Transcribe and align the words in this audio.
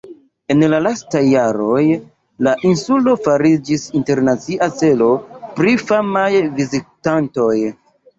En 0.53 0.63
la 0.69 0.77
lastaj 0.83 1.19
jaroj, 1.31 1.81
la 2.47 2.53
insulo 2.69 3.13
fariĝis 3.27 3.83
internacia 3.99 4.69
celo 4.79 5.11
pri 5.61 5.75
famaj 5.91 6.27
vizitantoj. 6.57 7.53